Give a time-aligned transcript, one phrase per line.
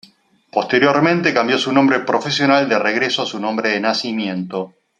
[0.51, 4.73] Posteriormente cambió su nombre profesional de regreso a su nombre de nacimiento.